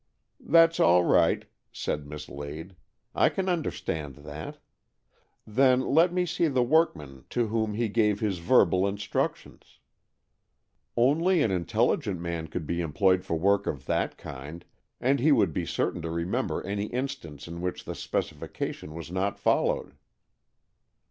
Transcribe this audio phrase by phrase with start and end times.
[0.39, 2.75] "That's all right," said Miss Lade."
[3.15, 4.57] I can understand that.
[5.45, 9.55] Then let me see the workman to whom he gave his verbal instruc 132 AN
[9.57, 9.71] EXCHANGE
[10.95, 14.65] OF SOULS tions Only an intelligent man could be employed for work of that kind,
[14.99, 19.37] and he would be certain to remember any instance in which the specification was not
[19.37, 19.93] followed."